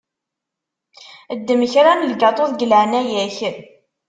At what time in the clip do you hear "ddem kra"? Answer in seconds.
1.37-1.91